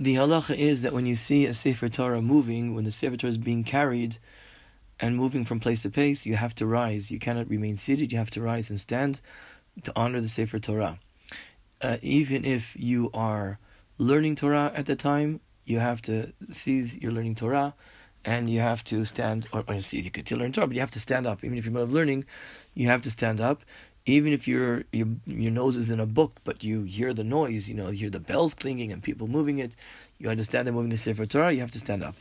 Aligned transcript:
the 0.00 0.14
halacha 0.14 0.56
is 0.56 0.80
that 0.80 0.94
when 0.94 1.04
you 1.04 1.14
see 1.14 1.44
a 1.44 1.52
Sefer 1.52 1.90
Torah 1.90 2.22
moving, 2.22 2.74
when 2.74 2.84
the 2.84 2.90
Sefer 2.90 3.18
Torah 3.18 3.28
is 3.28 3.36
being 3.36 3.64
carried 3.64 4.16
and 4.98 5.14
moving 5.14 5.44
from 5.44 5.60
place 5.60 5.82
to 5.82 5.90
place, 5.90 6.24
you 6.24 6.36
have 6.36 6.54
to 6.54 6.64
rise. 6.64 7.10
You 7.10 7.18
cannot 7.18 7.50
remain 7.50 7.76
seated. 7.76 8.10
You 8.10 8.16
have 8.16 8.30
to 8.30 8.40
rise 8.40 8.70
and 8.70 8.80
stand 8.80 9.20
to 9.84 9.92
honor 9.94 10.22
the 10.22 10.28
Sefer 10.28 10.58
Torah. 10.58 10.98
Uh, 11.82 11.98
even 12.00 12.46
if 12.46 12.74
you 12.78 13.10
are 13.12 13.58
learning 13.98 14.36
Torah 14.36 14.72
at 14.74 14.86
the 14.86 14.96
time, 14.96 15.40
you 15.66 15.80
have 15.80 16.00
to 16.02 16.32
seize 16.50 16.96
your 16.96 17.12
learning 17.12 17.34
Torah 17.34 17.74
and 18.24 18.48
you 18.48 18.60
have 18.60 18.82
to 18.84 19.04
stand, 19.04 19.46
or, 19.52 19.64
or 19.68 19.80
seize, 19.80 20.06
you 20.06 20.10
could 20.10 20.26
still 20.26 20.38
learn 20.38 20.52
Torah, 20.52 20.66
but 20.66 20.76
you 20.76 20.80
have 20.80 20.90
to 20.90 21.00
stand 21.00 21.26
up. 21.26 21.44
Even 21.44 21.58
if 21.58 21.64
you're 21.64 21.74
not 21.74 21.90
learning, 21.90 22.24
you 22.74 22.88
have 22.88 23.02
to 23.02 23.10
stand 23.10 23.40
up. 23.40 23.62
Even 24.10 24.32
if 24.32 24.48
your, 24.48 24.82
your 24.92 25.06
your 25.26 25.52
nose 25.52 25.76
is 25.76 25.90
in 25.90 26.00
a 26.00 26.06
book, 26.06 26.40
but 26.42 26.64
you 26.64 26.82
hear 26.82 27.14
the 27.14 27.22
noise, 27.22 27.68
you 27.68 27.74
know, 27.76 27.90
you 27.90 27.98
hear 27.98 28.10
the 28.10 28.18
bells 28.18 28.54
clanging 28.54 28.90
and 28.92 29.02
people 29.02 29.28
moving 29.28 29.58
it, 29.58 29.76
you 30.18 30.28
understand 30.28 30.66
they're 30.66 30.74
moving 30.74 30.90
the 30.90 30.98
Sefer 30.98 31.26
Torah, 31.26 31.52
you 31.52 31.60
have 31.60 31.70
to 31.70 31.78
stand 31.78 32.02
up. 32.02 32.16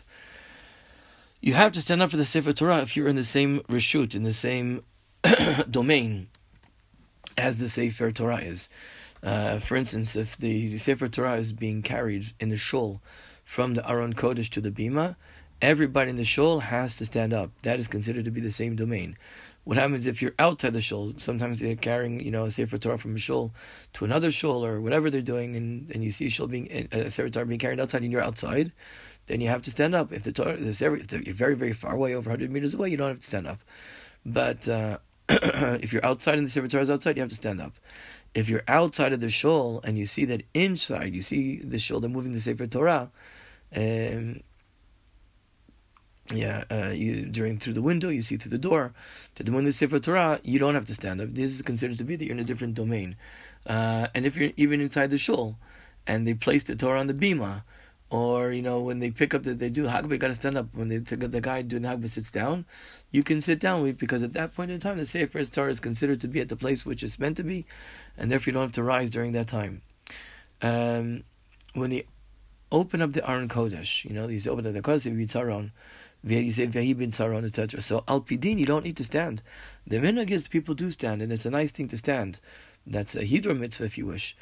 You 1.42 1.54
have 1.54 1.72
to 1.72 1.82
stand 1.82 2.02
up 2.02 2.12
for 2.12 2.18
the 2.18 2.26
Sefer 2.26 2.54
Torah 2.54 2.82
if 2.82 2.96
you're 2.96 3.08
in 3.08 3.16
the 3.16 3.26
same 3.26 3.62
reshut, 3.62 4.14
in 4.14 4.24
the 4.24 4.34
same 4.34 4.84
domain 5.72 6.28
as 7.38 7.58
the 7.58 7.70
Sefer 7.70 8.12
Torah 8.12 8.42
is. 8.42 8.70
Uh, 9.24 9.58
for 9.60 9.76
instance, 9.76 10.16
if 10.16 10.38
the 10.38 10.78
Sefer 10.78 11.08
Torah 11.08 11.38
is 11.38 11.52
being 11.52 11.82
carried 11.82 12.26
in 12.40 12.50
the 12.50 12.58
shul 12.58 13.02
from 13.46 13.74
the 13.74 13.90
Aron 13.90 14.14
Kodesh 14.14 14.50
to 14.52 14.62
the 14.62 14.72
Bima, 14.72 15.16
everybody 15.62 16.12
in 16.12 16.18
the 16.18 16.24
shul 16.24 16.60
has 16.60 16.98
to 16.98 17.06
stand 17.06 17.34
up. 17.34 17.50
That 17.64 17.80
is 17.80 17.88
considered 17.88 18.26
to 18.26 18.32
be 18.32 18.42
the 18.42 18.52
same 18.52 18.76
domain. 18.76 19.18
What 19.70 19.78
happens 19.78 20.08
if 20.08 20.20
you're 20.20 20.34
outside 20.40 20.74
the 20.74 20.82
shul? 20.82 21.14
Sometimes 21.18 21.60
they're 21.60 21.76
carrying, 21.76 22.22
you 22.22 22.32
know, 22.32 22.46
a 22.46 22.50
Sefer 22.50 22.80
Torah 22.80 22.98
from 22.98 23.14
a 23.14 23.20
shul 23.20 23.54
to 23.94 24.04
another 24.04 24.32
shul 24.32 24.66
or 24.66 24.82
whatever 24.82 25.12
they're 25.12 25.22
doing, 25.22 25.56
and, 25.56 25.92
and 25.92 26.04
you 26.04 26.10
see 26.10 26.26
a 26.26 26.30
shul 26.32 26.48
being 26.48 26.88
a 26.92 27.12
Sefer 27.12 27.30
Torah 27.30 27.46
being 27.46 27.60
carried 27.60 27.80
outside, 27.80 28.02
and 28.02 28.12
you're 28.12 28.24
outside, 28.24 28.72
then 29.28 29.42
you 29.42 29.48
have 29.50 29.62
to 29.62 29.70
stand 29.70 29.94
up. 29.94 30.12
If 30.12 30.24
the 30.24 30.32
Torah, 30.32 30.54
if 30.54 30.82
you're 30.82 31.36
very 31.36 31.54
very 31.54 31.74
far 31.74 31.94
away, 31.94 32.16
over 32.16 32.32
100 32.32 32.50
meters 32.50 32.74
away, 32.74 32.90
you 32.90 32.98
don't 32.98 33.10
have 33.10 33.20
to 33.20 33.26
stand 33.28 33.46
up. 33.46 33.60
But 34.26 34.68
uh, 34.68 34.98
if 35.30 35.94
you're 35.94 36.04
outside 36.04 36.40
and 36.40 36.48
the 36.48 36.52
Sefer 36.52 36.68
Torah 36.68 36.82
is 36.82 36.90
outside, 36.90 37.18
you 37.18 37.22
have 37.22 37.30
to 37.30 37.36
stand 37.36 37.62
up. 37.62 37.74
If 38.34 38.50
you're 38.50 38.64
outside 38.68 39.14
of 39.14 39.20
the 39.20 39.30
shul 39.30 39.82
and 39.84 40.00
you 40.00 40.08
see 40.08 40.26
that 40.26 40.42
inside, 40.56 41.14
you 41.14 41.22
see 41.22 41.58
the 41.58 41.78
shul, 41.78 42.00
they're 42.00 42.10
moving 42.10 42.32
the 42.32 42.42
Sefer 42.42 42.66
Torah, 42.66 43.12
um, 43.76 44.42
yeah, 46.32 46.64
uh, 46.70 46.90
you 46.90 47.26
during 47.26 47.58
through 47.58 47.74
the 47.74 47.82
window, 47.82 48.10
you 48.10 48.22
see 48.22 48.38
through 48.38 48.52
the 48.52 48.58
door 48.58 48.94
that 49.36 49.46
they're 49.46 49.62
the 49.62 49.72
Sefer 49.72 50.00
Torah, 50.00 50.40
you 50.44 50.60
don't 50.60 50.76
have 50.76 50.86
to 50.86 50.94
stand 50.94 51.22
up. 51.22 51.34
This 51.34 51.54
is 51.54 51.62
considered 51.62 51.98
to 51.98 52.04
be 52.04 52.16
that 52.16 52.26
you're 52.26 52.36
in 52.36 52.40
a 52.40 52.44
different 52.44 52.76
domain. 52.76 53.16
Uh, 53.66 54.08
and 54.14 54.26
if 54.26 54.36
you're 54.38 54.52
even 54.58 54.82
inside 54.82 55.10
the 55.10 55.18
shul, 55.18 55.58
and 56.08 56.28
they 56.28 56.34
place 56.34 56.64
the 56.64 56.76
Torah 56.76 57.00
on 57.00 57.08
the 57.08 57.14
bima, 57.14 57.64
or 58.10 58.52
you 58.52 58.62
know 58.62 58.80
when 58.80 59.00
they 59.00 59.12
pick 59.12 59.34
up 59.34 59.44
that 59.44 59.60
they 59.60 59.70
do 59.70 59.86
Hagbah, 59.86 60.20
got 60.20 60.30
to 60.30 60.36
stand 60.36 60.58
up. 60.58 60.68
When 60.74 60.90
they, 60.90 60.98
the 60.98 61.42
guy 61.42 61.62
doing 61.62 61.84
the 61.84 61.90
Hagbah 61.90 62.10
sits 62.10 62.32
down, 62.32 62.66
you 63.12 63.24
can 63.24 63.42
sit 63.42 63.60
down 63.60 63.92
because 63.94 64.24
at 64.24 64.34
that 64.34 64.56
point 64.56 64.72
in 64.72 64.80
time 64.80 64.98
the 64.98 65.06
Sefer 65.06 65.44
Torah 65.46 65.70
is 65.70 65.80
considered 65.80 66.22
to 66.22 66.28
be 66.28 66.40
at 66.40 66.50
the 66.50 66.56
place 66.56 66.86
which 66.86 67.04
it's 67.04 67.20
meant 67.20 67.38
to 67.38 67.44
be, 67.44 67.66
and 68.18 68.32
therefore 68.32 68.52
you 68.52 68.54
don't 68.54 68.64
have 68.64 68.72
to 68.74 68.84
rise 68.84 69.10
during 69.10 69.32
that 69.34 69.48
time. 69.48 69.82
Um, 70.62 71.24
when 71.74 71.90
they 71.90 72.06
open 72.72 73.02
up 73.02 73.14
the 73.14 73.28
Aron 73.30 73.48
Kodesh, 73.48 74.06
you 74.06 74.12
know, 74.12 74.28
these 74.28 74.48
open 74.48 74.68
up 74.68 74.74
the 74.74 74.82
Kodesh 74.82 75.06
of 75.06 75.14
Yitzaron, 75.14 75.72
you 76.24 76.52
say 76.52 76.68
Tzaron, 76.68 77.46
etc. 77.46 77.82
So 77.82 78.04
Al 78.08 78.22
Pidin, 78.22 78.60
you 78.60 78.66
don't 78.66 78.84
need 78.84 78.98
to 78.98 79.04
stand. 79.04 79.42
The 79.88 79.98
minhag 79.98 80.32
is 80.32 80.48
people 80.48 80.76
do 80.76 80.92
stand, 80.92 81.22
and 81.22 81.32
it's 81.32 81.46
a 81.46 81.52
nice 81.52 81.72
thing 81.72 81.88
to 81.90 81.98
stand. 81.98 82.40
That's 82.86 83.16
a 83.16 83.24
Hiddur 83.24 83.58
mitzvah 83.58 83.86
if 83.86 83.98
you 83.98 84.06
wish 84.06 84.36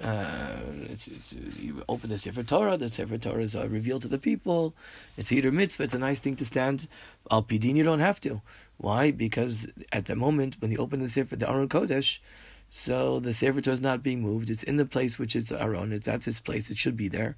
uh, 0.00 0.56
it's, 0.90 1.06
it's, 1.06 1.36
you 1.60 1.82
open 1.88 2.10
the 2.10 2.18
Sefer 2.18 2.42
Torah, 2.42 2.76
the 2.76 2.90
Sefer 2.90 3.18
Torah 3.18 3.42
is 3.42 3.54
uh, 3.54 3.68
revealed 3.68 4.02
to 4.02 4.08
the 4.08 4.18
people. 4.18 4.74
It's 5.16 5.30
either 5.30 5.52
mitzvah, 5.52 5.84
it's 5.84 5.94
a 5.94 5.98
nice 5.98 6.20
thing 6.20 6.36
to 6.36 6.44
stand. 6.44 6.88
Al 7.30 7.42
Pidin, 7.42 7.76
you 7.76 7.84
don't 7.84 8.00
have 8.00 8.20
to. 8.20 8.40
Why? 8.78 9.10
Because 9.10 9.68
at 9.92 10.06
the 10.06 10.16
moment 10.16 10.56
when 10.60 10.70
you 10.70 10.78
open 10.78 11.00
the 11.00 11.08
Sefer, 11.08 11.36
the 11.36 11.48
Aron 11.48 11.68
Kodesh, 11.68 12.18
so 12.70 13.20
the 13.20 13.32
Sefer 13.32 13.60
Torah 13.60 13.74
is 13.74 13.80
not 13.80 14.02
being 14.02 14.20
moved. 14.20 14.50
It's 14.50 14.62
in 14.62 14.76
the 14.78 14.86
place 14.86 15.18
which 15.18 15.36
is 15.36 15.52
Aron. 15.52 15.96
That's 16.02 16.26
its 16.26 16.40
place. 16.40 16.70
It 16.70 16.78
should 16.78 16.96
be 16.96 17.08
there. 17.08 17.36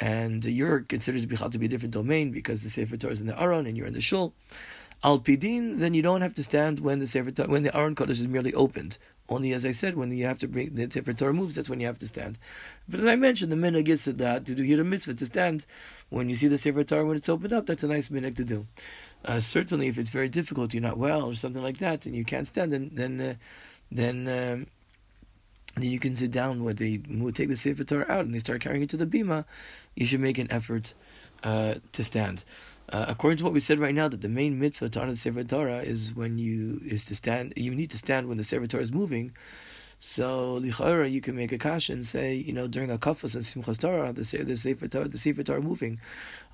And 0.00 0.44
you're 0.44 0.80
considered 0.80 1.22
to 1.22 1.26
be 1.26 1.36
to 1.36 1.58
be 1.58 1.66
a 1.66 1.68
different 1.68 1.94
domain 1.94 2.30
because 2.30 2.62
the 2.62 2.70
Sefer 2.70 2.96
Torah 2.96 3.12
is 3.12 3.20
in 3.20 3.26
the 3.26 3.40
Aron 3.40 3.66
and 3.66 3.76
you're 3.76 3.86
in 3.86 3.94
the 3.94 4.00
Shul. 4.00 4.32
Al 5.04 5.20
Pidin, 5.20 5.78
then 5.78 5.94
you 5.94 6.02
don't 6.02 6.22
have 6.22 6.34
to 6.34 6.42
stand 6.42 6.80
when 6.80 6.98
the 6.98 7.06
Sefer 7.06 7.30
Torah, 7.30 7.48
when 7.48 7.62
the 7.62 7.76
Aron 7.76 7.94
Kodesh 7.94 8.10
is 8.10 8.26
merely 8.26 8.52
opened. 8.54 8.98
Only, 9.28 9.52
as 9.52 9.66
I 9.66 9.72
said, 9.72 9.94
when 9.94 10.10
you 10.10 10.24
have 10.24 10.38
to 10.38 10.48
bring 10.48 10.74
the 10.74 10.90
Sefer 10.90 11.12
Torah 11.12 11.34
moves, 11.34 11.54
that's 11.54 11.68
when 11.68 11.80
you 11.80 11.86
have 11.86 11.98
to 11.98 12.06
stand. 12.06 12.38
But 12.88 13.00
as 13.00 13.06
I 13.06 13.14
mentioned 13.14 13.52
the 13.52 13.56
minhag 13.56 13.88
is 13.88 14.06
that 14.06 14.46
to 14.46 14.54
do 14.54 14.62
here 14.62 14.80
a 14.80 14.84
mitzvah 14.84 15.14
to 15.14 15.26
stand 15.26 15.66
when 16.08 16.28
you 16.28 16.34
see 16.34 16.48
the 16.48 16.58
Sefer 16.58 16.82
Torah 16.82 17.04
when 17.04 17.16
it's 17.16 17.28
opened 17.28 17.52
up. 17.52 17.66
That's 17.66 17.84
a 17.84 17.88
nice 17.88 18.08
minhag 18.08 18.36
to 18.36 18.44
do. 18.44 18.66
Uh, 19.24 19.40
certainly, 19.40 19.88
if 19.88 19.98
it's 19.98 20.10
very 20.10 20.28
difficult, 20.28 20.74
you're 20.74 20.82
not 20.82 20.98
well 20.98 21.24
or 21.24 21.34
something 21.34 21.62
like 21.62 21.78
that, 21.78 22.06
and 22.06 22.16
you 22.16 22.24
can't 22.24 22.46
stand, 22.46 22.72
then 22.72 22.90
then 22.92 23.20
uh, 23.20 23.34
then. 23.90 24.28
Um, 24.28 24.66
then 25.82 25.90
you 25.90 25.98
can 25.98 26.16
sit 26.16 26.30
down 26.30 26.64
when 26.64 26.76
they 26.76 26.98
take 27.32 27.48
the 27.48 27.56
Sefer 27.56 27.84
Torah 27.84 28.06
out 28.08 28.24
and 28.24 28.34
they 28.34 28.38
start 28.38 28.60
carrying 28.60 28.82
it 28.82 28.90
to 28.90 28.96
the 28.96 29.06
bima. 29.06 29.44
You 29.94 30.06
should 30.06 30.20
make 30.20 30.38
an 30.38 30.50
effort 30.50 30.94
uh, 31.42 31.74
to 31.92 32.04
stand. 32.04 32.44
Uh, 32.90 33.04
according 33.08 33.36
to 33.38 33.44
what 33.44 33.52
we 33.52 33.60
said 33.60 33.78
right 33.78 33.94
now, 33.94 34.08
that 34.08 34.22
the 34.22 34.28
main 34.28 34.58
mitzvah 34.58 34.88
to 34.88 35.00
honor 35.00 35.10
the 35.10 35.16
Sefer 35.16 35.44
Torah 35.44 35.80
is 35.80 36.14
when 36.14 36.38
you 36.38 36.80
is 36.84 37.04
to 37.06 37.14
stand. 37.14 37.52
You 37.56 37.74
need 37.74 37.90
to 37.90 37.98
stand 37.98 38.28
when 38.28 38.38
the 38.38 38.44
Sefer 38.44 38.66
Torah 38.66 38.82
is 38.82 38.92
moving. 38.92 39.32
So 40.00 40.60
lichara, 40.60 41.10
you 41.10 41.20
can 41.20 41.34
make 41.36 41.52
a 41.52 41.58
kash 41.58 41.90
and 41.90 42.06
say, 42.06 42.34
you 42.34 42.52
know, 42.52 42.66
during 42.66 42.88
hakafos 42.88 43.34
and 43.34 43.44
simchas 43.44 43.78
Torah, 43.78 44.12
the 44.12 44.44
the 44.44 44.56
Sefer 44.56 44.88
Torah, 44.88 45.08
the 45.08 45.18
Sefer 45.18 45.42
Torah 45.42 45.60
moving, 45.60 46.00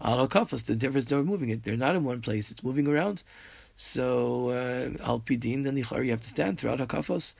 al 0.00 0.26
kafas, 0.26 0.64
the 0.64 0.78
Sefer 0.80 1.00
Torah 1.02 1.22
moving 1.22 1.50
it. 1.50 1.62
They're 1.62 1.76
not 1.76 1.94
in 1.94 2.04
one 2.04 2.20
place; 2.20 2.50
it's 2.50 2.64
moving 2.64 2.88
around. 2.88 3.22
So 3.76 4.48
uh, 4.48 5.04
al 5.04 5.20
pidin, 5.20 5.64
then 5.64 5.76
lichara, 5.76 6.04
you 6.04 6.10
have 6.10 6.22
to 6.22 6.28
stand 6.28 6.58
throughout 6.58 6.78
hakafos. 6.80 7.34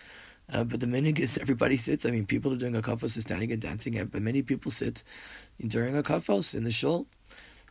Uh, 0.53 0.63
but 0.63 0.81
the 0.81 0.87
minhag 0.87 1.19
is 1.19 1.39
everybody 1.39 1.77
sits. 1.77 2.05
I 2.05 2.11
mean, 2.11 2.27
people 2.27 2.53
are 2.53 2.57
doing 2.57 2.75
hakafos, 2.75 3.21
standing 3.21 3.51
and 3.51 3.63
dancing, 3.63 4.05
but 4.07 4.23
many 4.23 4.43
people 4.43 4.71
sit 4.71 5.03
during 5.67 5.95
hakafos 5.95 6.55
in 6.55 6.65
the 6.65 6.73
shul. 6.73 7.07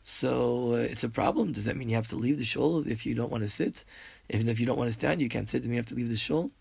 So 0.02 0.74
uh, 0.74 0.76
it's 0.76 1.04
a 1.04 1.10
problem. 1.10 1.54
Does 1.54 1.66
that 1.66 1.78
mean 1.78 1.90
you 1.90 1.96
have 1.96 2.10
to 2.10 2.18
leave 2.18 2.38
the 2.38 2.44
shul 2.44 2.86
if 2.88 3.06
you 3.06 3.16
don't 3.16 3.32
want 3.32 3.44
to 3.44 3.50
sit? 3.50 3.86
Even 4.30 4.50
if 4.50 4.60
you 4.60 4.66
don't 4.66 4.78
want 4.78 4.90
to 4.90 4.94
stand, 4.94 5.22
you 5.22 5.30
can't 5.30 5.48
sit, 5.48 5.62
then 5.62 5.72
you 5.72 5.78
have 5.78 5.86
to 5.88 5.96
leave 5.96 6.10
the 6.10 6.18
shul. 6.18 6.52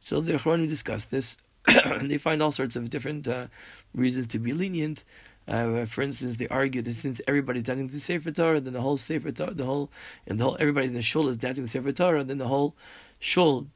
So 0.00 0.20
the 0.20 0.32
Acharonim 0.32 0.68
discuss 0.68 1.06
this, 1.06 1.38
and 1.66 2.10
they 2.10 2.18
find 2.18 2.42
all 2.42 2.50
sorts 2.50 2.74
of 2.74 2.90
different 2.90 3.28
uh, 3.28 3.46
reasons 3.94 4.26
to 4.28 4.38
be 4.38 4.52
lenient. 4.52 5.04
Uh, 5.46 5.86
for 5.86 6.02
instance, 6.02 6.36
they 6.36 6.48
argue 6.48 6.82
that 6.82 6.92
since 6.92 7.20
everybody's 7.26 7.62
dancing 7.62 7.88
the 7.88 7.98
Sefer 7.98 8.30
Torah, 8.30 8.60
then 8.60 8.72
the 8.72 8.80
whole 8.80 8.96
Sefer 8.96 9.30
Torah, 9.30 9.54
the 9.54 9.64
whole, 9.64 9.90
and 10.26 10.38
the 10.38 10.44
whole, 10.44 10.56
everybody's 10.60 10.90
in 10.90 10.96
the 10.96 11.02
shul 11.02 11.28
is 11.28 11.36
dancing 11.36 11.64
the 11.64 11.68
Sefer 11.68 11.92
Torah, 11.92 12.24
then 12.24 12.38
the 12.38 12.48
whole 12.48 12.76
shul 13.20 13.66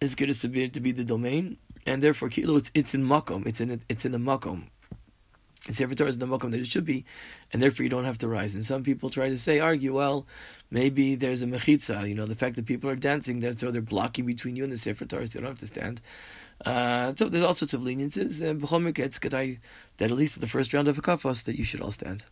is 0.00 0.14
good 0.14 0.32
to 0.32 0.48
be 0.48 0.68
to 0.68 0.80
be 0.80 0.92
the 0.92 1.04
domain, 1.04 1.56
and 1.86 2.02
therefore 2.02 2.28
kilo 2.28 2.56
it's 2.56 2.70
it's 2.74 2.94
in 2.94 3.04
makom, 3.04 3.46
it's 3.46 3.60
in 3.60 3.80
it's 3.88 4.04
in 4.04 4.12
the 4.12 4.18
makom. 4.18 4.64
Sefer 5.70 5.94
Torah 5.94 6.10
is 6.10 6.16
in 6.16 6.20
the 6.20 6.26
makom 6.26 6.50
that 6.50 6.60
it 6.60 6.66
should 6.66 6.84
be, 6.84 7.06
and 7.52 7.62
therefore 7.62 7.84
you 7.84 7.88
don't 7.88 8.04
have 8.04 8.18
to 8.18 8.28
rise. 8.28 8.54
And 8.54 8.64
some 8.66 8.82
people 8.82 9.08
try 9.08 9.30
to 9.30 9.38
say, 9.38 9.60
argue, 9.60 9.94
well, 9.94 10.26
maybe 10.70 11.14
there's 11.14 11.40
a 11.40 11.46
mechitza, 11.46 12.06
you 12.06 12.14
know, 12.14 12.26
the 12.26 12.34
fact 12.34 12.56
that 12.56 12.66
people 12.66 12.90
are 12.90 12.96
dancing, 12.96 13.40
there, 13.40 13.54
so 13.54 13.70
they're 13.70 13.80
blocking 13.80 14.26
between 14.26 14.56
you 14.56 14.64
and 14.64 14.72
the 14.72 14.76
Sefer 14.76 15.06
Torah, 15.06 15.26
so 15.26 15.38
they 15.38 15.42
don't 15.42 15.52
have 15.52 15.58
to 15.60 15.66
stand. 15.66 16.02
Uh, 16.66 17.14
so 17.16 17.30
there's 17.30 17.42
all 17.42 17.54
sorts 17.54 17.72
of 17.72 17.82
leniences, 17.82 18.42
and 18.42 18.62
uh, 18.62 18.92
it's 18.96 19.18
good 19.18 19.32
that 19.32 19.58
at 20.04 20.10
least 20.10 20.36
at 20.36 20.42
the 20.42 20.46
first 20.46 20.74
round 20.74 20.86
of 20.86 20.98
hakafos 20.98 21.44
that 21.44 21.56
you 21.56 21.64
should 21.64 21.80
all 21.80 21.90
stand. 21.90 22.24